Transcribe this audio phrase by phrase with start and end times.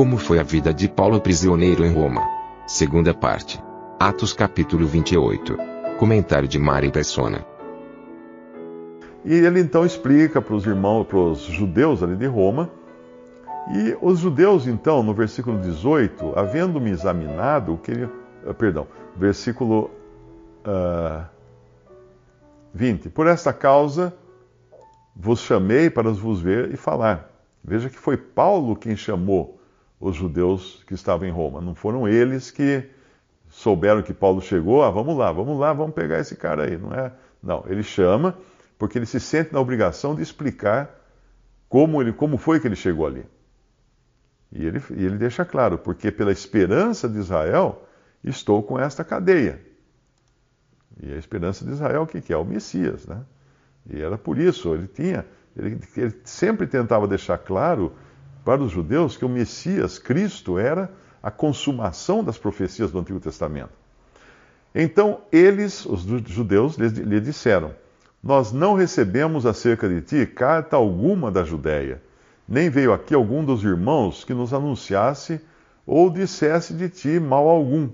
[0.00, 2.26] Como foi a vida de Paulo prisioneiro em Roma?
[2.66, 3.62] Segunda parte.
[3.98, 5.58] Atos capítulo 28.
[5.98, 7.44] Comentário de Mari Persona.
[9.26, 12.70] E ele então explica para os irmãos, para os judeus ali de Roma,
[13.74, 18.10] e os judeus então, no versículo 18, havendo-me examinado, queria,
[18.46, 19.90] uh, perdão, versículo
[20.64, 21.26] uh,
[22.72, 24.14] 20, por esta causa
[25.14, 27.30] vos chamei para vos ver e falar.
[27.62, 29.59] Veja que foi Paulo quem chamou
[30.00, 32.88] os judeus que estavam em Roma, não foram eles que
[33.50, 36.92] souberam que Paulo chegou, ah, vamos lá, vamos lá, vamos pegar esse cara aí, não
[36.94, 37.12] é?
[37.42, 38.36] Não, ele chama
[38.78, 40.98] porque ele se sente na obrigação de explicar
[41.68, 43.26] como, ele, como foi que ele chegou ali.
[44.50, 47.86] E ele, e ele deixa claro, porque pela esperança de Israel
[48.24, 49.60] estou com esta cadeia.
[51.02, 52.36] E a esperança de Israel, o que, que é?
[52.36, 53.22] O Messias, né?
[53.88, 55.26] E era por isso, ele tinha,
[55.56, 57.92] ele, ele sempre tentava deixar claro
[58.50, 60.90] para os judeus que o Messias, Cristo, era
[61.22, 63.70] a consumação das profecias do Antigo Testamento.
[64.74, 67.72] Então, eles, os judeus, lhe disseram:
[68.20, 72.02] Nós não recebemos acerca de ti carta alguma da Judéia,
[72.48, 75.40] nem veio aqui algum dos irmãos que nos anunciasse
[75.86, 77.88] ou dissesse de ti mal algum.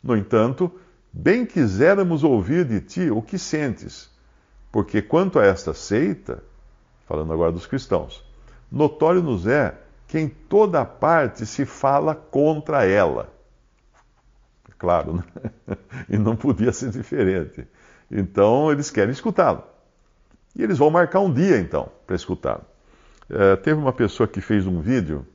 [0.00, 0.70] No entanto,
[1.12, 4.08] bem quiséramos ouvir de ti o que sentes,
[4.70, 6.44] porque quanto a esta seita,
[7.08, 8.27] falando agora dos cristãos,
[8.70, 9.74] notório nos é
[10.06, 13.32] que em toda parte se fala contra ela.
[14.78, 15.24] Claro, né?
[16.08, 17.66] e não podia ser diferente.
[18.10, 19.62] Então eles querem escutá-lo.
[20.56, 22.64] E eles vão marcar um dia então para escutá-lo.
[23.28, 25.26] Uh, teve uma pessoa que fez um vídeo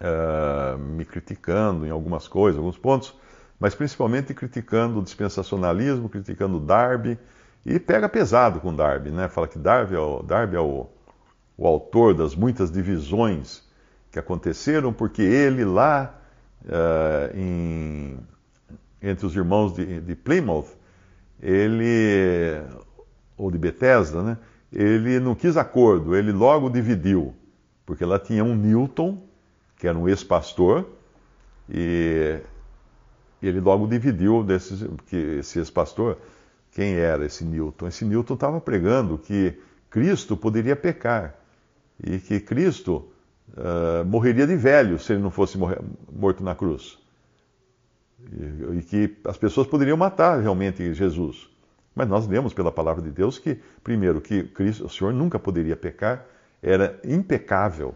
[0.00, 3.14] uh, me criticando em algumas coisas, alguns pontos,
[3.58, 7.18] mas principalmente criticando o dispensacionalismo, criticando Darby,
[7.64, 9.28] e pega pesado com Darby, né?
[9.28, 10.86] Fala que Darby é o, Darby é o
[11.56, 13.62] o autor das muitas divisões
[14.10, 16.14] que aconteceram, porque ele lá
[16.64, 18.18] uh, em,
[19.00, 20.68] entre os irmãos de, de, Plymouth,
[21.40, 22.62] ele,
[23.36, 24.38] ou de Bethesda, né,
[24.72, 27.34] ele não quis acordo, ele logo dividiu,
[27.84, 29.22] porque lá tinha um Newton,
[29.76, 30.86] que era um ex-pastor,
[31.68, 32.38] e
[33.42, 36.18] ele logo dividiu desses, que esse ex-pastor,
[36.72, 37.88] quem era esse Newton?
[37.88, 41.34] Esse Newton estava pregando que Cristo poderia pecar
[42.02, 43.08] e que Cristo
[43.56, 45.80] uh, morreria de velho se ele não fosse morrer,
[46.12, 46.98] morto na cruz.
[48.32, 51.48] E, e, que as pessoas poderiam matar realmente Jesus.
[51.94, 55.76] Mas nós lemos pela palavra de Deus que, primeiro, que Cristo, o Senhor nunca poderia
[55.76, 56.26] pecar,
[56.62, 57.94] era impecável.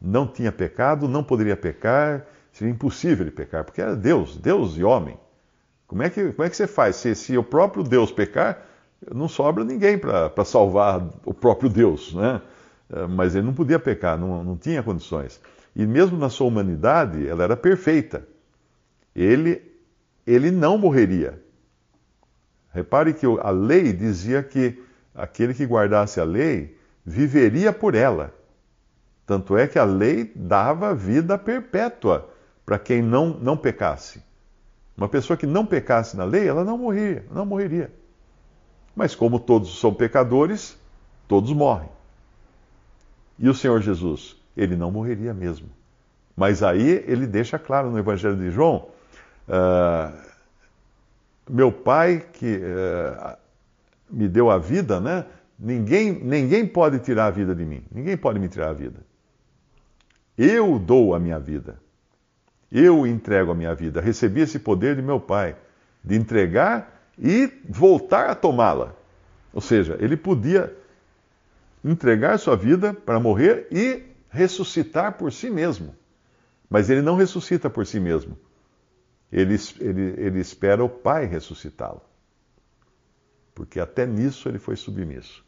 [0.00, 4.84] Não tinha pecado, não poderia pecar, seria impossível ele pecar, porque era Deus, Deus e
[4.84, 5.18] homem.
[5.86, 6.96] Como é que, como é que você faz?
[6.96, 8.66] Se, se o próprio Deus pecar,
[9.14, 12.40] não sobra ninguém para salvar o próprio Deus, né?
[12.92, 15.40] Eh, mas ele não podia pecar, não, não tinha condições.
[15.74, 18.26] E mesmo na sua humanidade, ela era perfeita.
[19.16, 19.62] Ele,
[20.26, 21.42] ele não morreria.
[22.72, 24.82] Repare que a lei dizia que
[25.14, 28.34] aquele que guardasse a lei viveria por ela.
[29.26, 32.30] Tanto é que a lei dava vida perpétua
[32.64, 34.22] para quem não, não pecasse.
[34.96, 37.90] Uma pessoa que não pecasse na lei, ela não morreria, não morreria.
[38.94, 40.76] Mas como todos são pecadores,
[41.26, 41.88] todos morrem.
[43.42, 44.36] E o Senhor Jesus?
[44.56, 45.68] Ele não morreria mesmo.
[46.36, 48.88] Mas aí ele deixa claro no Evangelho de João:
[49.48, 50.16] uh,
[51.50, 53.36] meu Pai que uh,
[54.08, 55.26] me deu a vida, né?
[55.58, 57.82] Ninguém, ninguém pode tirar a vida de mim.
[57.92, 59.00] Ninguém pode me tirar a vida.
[60.38, 61.76] Eu dou a minha vida.
[62.70, 64.00] Eu entrego a minha vida.
[64.00, 65.56] Recebi esse poder de meu Pai
[66.02, 68.94] de entregar e voltar a tomá-la.
[69.52, 70.74] Ou seja, ele podia
[71.84, 75.94] entregar sua vida para morrer e ressuscitar por si mesmo.
[76.68, 78.38] Mas ele não ressuscita por si mesmo.
[79.30, 82.00] Ele, ele, ele espera o Pai ressuscitá-lo.
[83.54, 85.44] Porque até nisso ele foi submisso.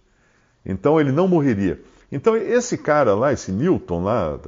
[0.64, 1.80] Então ele não morreria.
[2.10, 4.38] Então esse cara lá, esse Newton lá,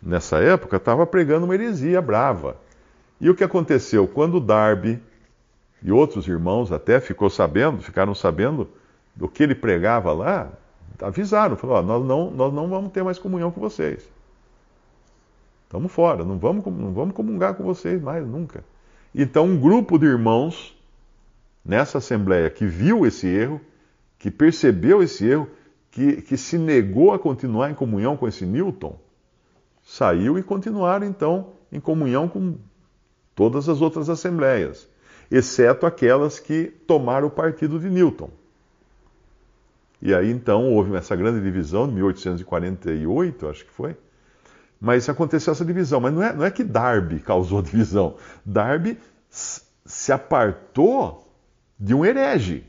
[0.00, 2.56] nessa época, estava pregando uma heresia brava.
[3.20, 4.08] E o que aconteceu?
[4.08, 5.00] Quando Darby
[5.82, 8.68] e outros irmãos até ficou sabendo, ficaram sabendo
[9.14, 10.52] do que ele pregava lá,
[11.00, 14.08] avisaram, falaram, nós, não, nós não vamos ter mais comunhão com vocês.
[15.64, 18.64] Estamos fora, não vamos, não vamos comungar com vocês mais nunca.
[19.14, 20.76] Então, um grupo de irmãos
[21.64, 23.60] nessa assembleia que viu esse erro,
[24.18, 25.48] que percebeu esse erro,
[25.90, 28.98] que, que se negou a continuar em comunhão com esse Newton,
[29.82, 32.56] saiu e continuaram então em comunhão com
[33.34, 34.88] todas as outras assembleias,
[35.30, 38.30] exceto aquelas que tomaram o partido de Newton.
[40.02, 43.96] E aí então houve essa grande divisão, de 1848, acho que foi,
[44.80, 46.00] Mas aconteceu essa divisão.
[46.00, 48.16] Mas não é, não é que Darby causou divisão.
[48.44, 48.98] Darby
[49.30, 51.32] se apartou
[51.78, 52.66] de um herege.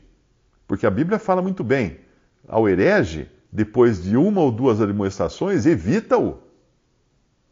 [0.68, 1.98] Porque a Bíblia fala muito bem:
[2.46, 6.38] ao herege, depois de uma ou duas admoestações, evita-o.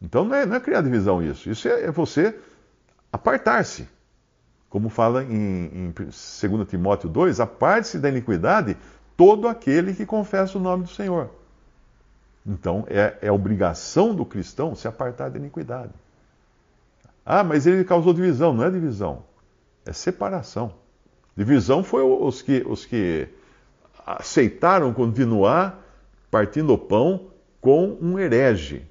[0.01, 1.51] Então não é, não é, criar divisão isso.
[1.51, 2.39] Isso é, é você
[3.13, 3.89] apartar-se.
[4.71, 8.77] Como fala em, em 2 Timóteo 2, aparte-se da iniquidade
[9.23, 11.31] todo aquele que confessa o nome do Senhor.
[12.45, 15.93] Então é, é obrigação do cristão se apartar da iniquidade.
[17.25, 18.53] Ah, mas ele causou divisão.
[18.53, 19.23] Não é divisão,
[19.87, 20.75] é separação.
[21.37, 23.29] Divisão foi os que, os que
[24.05, 25.81] aceitaram continuar
[26.29, 27.29] partindo o pão
[27.61, 28.85] com um herege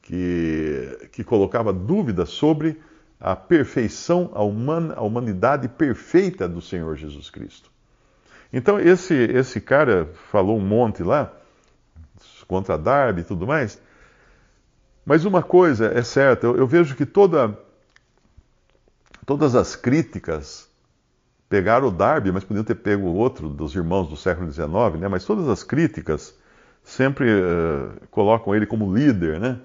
[0.00, 2.80] que, que colocava dúvidas sobre
[3.20, 7.71] a perfeição, a, human, a humanidade perfeita do Senhor Jesus Cristo.
[8.52, 11.32] Então, esse, esse cara falou um monte lá,
[12.46, 13.80] contra Darby e tudo mais,
[15.06, 17.58] mas uma coisa é certa, eu, eu vejo que toda,
[19.24, 20.68] todas as críticas
[21.48, 25.08] pegaram o Darby, mas podiam ter pego outro dos irmãos do século XIX, né?
[25.08, 26.34] mas todas as críticas
[26.82, 29.58] sempre uh, colocam ele como líder, né?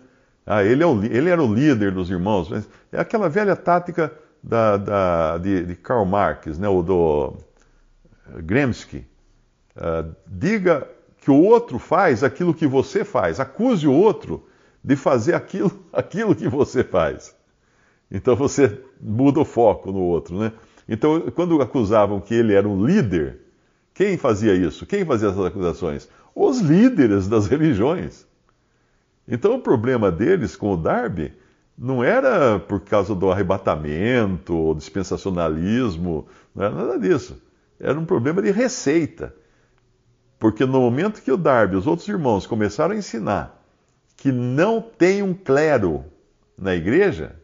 [0.46, 2.50] Ah, ele, é o, ele era o líder dos irmãos.
[2.92, 6.70] É aquela velha tática da, da, de, de, Karl Marx, né?
[6.70, 7.34] ou do
[8.44, 9.06] Gramsci.
[9.76, 10.88] Uh, diga
[11.20, 13.40] que o outro faz aquilo que você faz.
[13.40, 14.48] Acuse o outro
[14.84, 17.36] de fazer aquilo, aquilo que você faz.
[18.10, 20.54] Então você muda o foco no outro, né?
[20.88, 23.42] Então, quando acusavam que ele era um líder,
[23.94, 24.86] quem fazia isso?
[24.86, 26.08] Quem fazia essas acusações?
[26.34, 28.26] Os líderes das religiões.
[29.28, 31.34] Então, o problema deles com o Darby
[31.78, 36.26] não era por causa do arrebatamento, dispensacionalismo,
[36.56, 37.42] não era nada disso.
[37.80, 39.34] Era um problema de receita.
[40.40, 43.58] Porque no momento que o Darby e os outros irmãos começaram a ensinar
[44.16, 46.06] que não tem um clero
[46.58, 47.36] na igreja,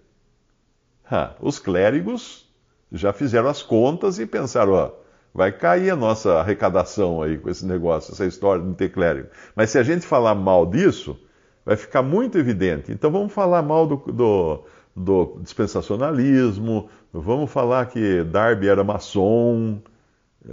[1.39, 2.51] os clérigos
[2.91, 4.91] já fizeram as contas e pensaram, ó,
[5.33, 9.29] vai cair a nossa arrecadação aí com esse negócio, essa história de não ter clérigo.
[9.55, 11.19] Mas se a gente falar mal disso,
[11.65, 12.91] vai ficar muito evidente.
[12.91, 14.63] Então vamos falar mal do, do,
[14.95, 19.79] do dispensacionalismo, vamos falar que Darby era maçom.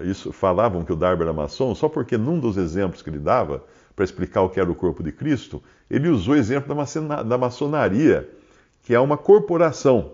[0.02, 3.64] Isso, falavam que o Darby era maçom, só porque num dos exemplos que ele dava,
[3.96, 6.74] para explicar o que era o corpo de Cristo, ele usou o exemplo
[7.24, 8.28] da maçonaria,
[8.82, 10.12] que é uma corporação.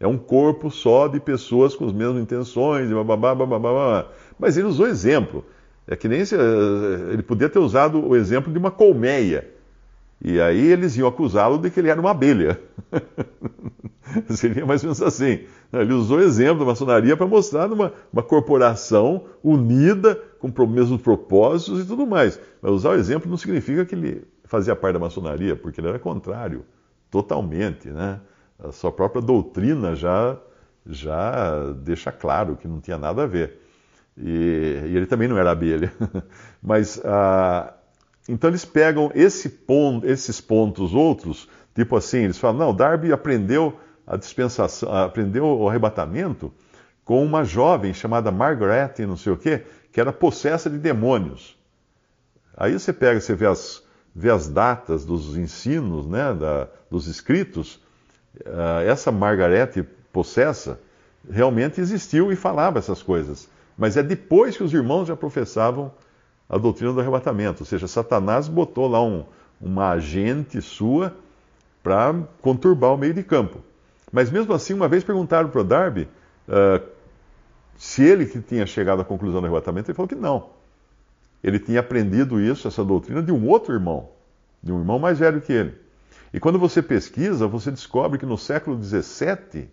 [0.00, 4.86] É um corpo só de pessoas com as mesmas intenções, bababá, bababá, mas ele usou
[4.86, 5.44] exemplo.
[5.86, 9.57] É que nem se, eh, ele podia ter usado o exemplo de uma colmeia.
[10.20, 12.60] E aí eles iam acusá-lo de que ele era uma abelha.
[14.30, 15.44] Seria mais ou menos assim.
[15.72, 21.00] Ele usou o exemplo da maçonaria para mostrar uma, uma corporação unida, com os mesmos
[21.00, 22.40] propósitos e tudo mais.
[22.60, 25.98] Mas usar o exemplo não significa que ele fazia parte da maçonaria, porque ele era
[25.98, 26.64] contrário,
[27.10, 28.20] totalmente, né?
[28.58, 30.36] a sua própria doutrina já,
[30.84, 33.60] já deixa claro que não tinha nada a ver.
[34.16, 35.92] E, e ele também não era abelha.
[36.60, 37.72] Mas, ah,
[38.28, 43.78] então eles pegam esse ponto, esses pontos outros, tipo assim, eles falam, não, Darby aprendeu
[44.06, 46.52] a dispensação, aprendeu o arrebatamento
[47.04, 51.56] com uma jovem chamada Margaret, não sei o quê, que era possessa de demônios.
[52.54, 53.82] Aí você pega, você vê as,
[54.14, 57.80] vê as datas dos ensinos, né, da, dos escritos,
[58.44, 60.78] uh, essa Margarete possessa
[61.30, 63.48] realmente existiu e falava essas coisas.
[63.76, 65.92] Mas é depois que os irmãos já professavam
[66.48, 67.62] a doutrina do arrebatamento.
[67.62, 69.24] Ou seja, Satanás botou lá um,
[69.60, 71.14] uma agente sua
[71.82, 73.60] para conturbar o meio de campo.
[74.12, 76.08] Mas mesmo assim, uma vez perguntaram para o Darby
[76.48, 76.82] uh,
[77.76, 80.50] se ele que tinha chegado à conclusão do arrebatamento, ele falou que não.
[81.42, 84.08] Ele tinha aprendido isso, essa doutrina, de um outro irmão,
[84.62, 85.74] de um irmão mais velho que ele.
[86.34, 89.68] E quando você pesquisa, você descobre que no século XVII,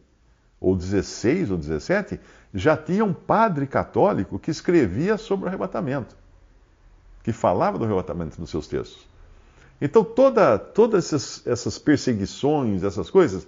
[0.62, 2.20] ou XVI ou XVII,
[2.53, 6.15] já tinha um padre católico que escrevia sobre o arrebatamento,
[7.25, 9.08] que falava do arrebatamento nos seus textos.
[9.82, 13.48] Então, toda, todas essas, essas perseguições, essas coisas,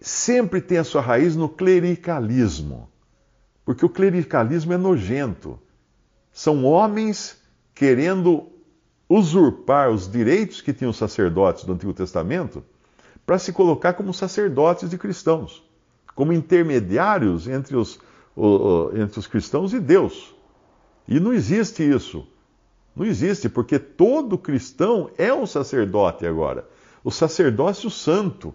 [0.00, 2.88] sempre tem a sua raiz no clericalismo.
[3.64, 5.56] Porque o clericalismo é nojento.
[6.32, 7.40] São homens
[7.76, 8.48] querendo
[9.08, 12.64] usurpar os direitos que tinham os sacerdotes do Antigo Testamento
[13.24, 15.62] para se colocar como sacerdotes de cristãos,
[16.16, 18.00] como intermediários entre os,
[19.00, 20.34] entre os cristãos e Deus.
[21.06, 22.26] E não existe isso.
[22.94, 26.66] Não existe, porque todo cristão é um sacerdote agora.
[27.02, 28.54] O sacerdócio santo.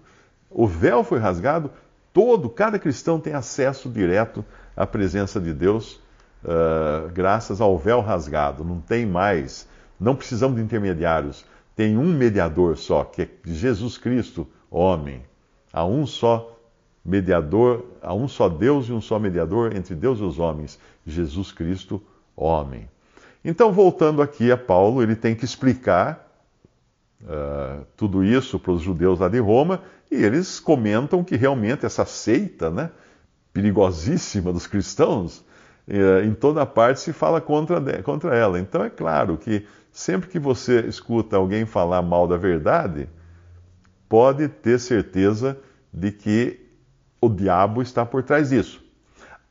[0.50, 1.72] O véu foi rasgado,
[2.12, 4.44] todo, cada cristão tem acesso direto
[4.76, 6.02] à presença de Deus,
[6.44, 8.64] uh, graças ao véu rasgado.
[8.64, 9.68] Não tem mais
[10.00, 11.46] não precisamos de intermediários.
[11.76, 15.24] tem um mediador só, que é Jesus Cristo, homem.
[15.72, 16.58] Há um só
[17.06, 21.54] mediador, há um só Deus e um só mediador entre Deus e os homens, Jesus
[21.54, 22.02] Cristo,
[22.36, 22.90] homem.
[23.44, 26.28] Então, voltando aqui a Paulo, ele tem que explicar
[27.22, 29.82] uh, tudo isso para os judeus lá de Roma,
[30.12, 32.92] e eles comentam que realmente essa seita, né,
[33.54, 35.40] perigosíssima dos cristãos,
[35.88, 38.60] uh, em toda parte se fala contra, contra ela.
[38.60, 43.08] Então, é claro que sempre que você escuta alguém falar mal da verdade,
[44.10, 45.58] pode ter certeza
[45.94, 46.60] de que
[47.22, 48.84] o diabo está por trás disso.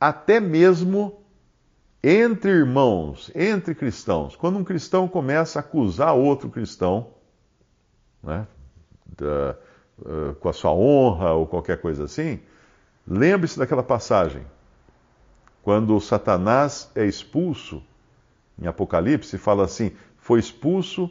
[0.01, 1.18] Até mesmo
[2.03, 7.09] entre irmãos, entre cristãos, quando um cristão começa a acusar outro cristão,
[8.23, 8.47] né,
[9.17, 9.57] da,
[9.99, 12.41] uh, com a sua honra ou qualquer coisa assim,
[13.07, 14.47] lembre-se daquela passagem.
[15.63, 17.83] Quando Satanás é expulso,
[18.61, 21.11] em Apocalipse, fala assim: foi expulso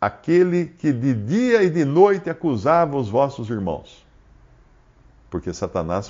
[0.00, 4.06] aquele que de dia e de noite acusava os vossos irmãos.
[5.28, 6.08] Porque Satanás